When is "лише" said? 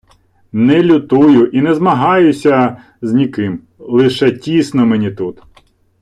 3.79-4.31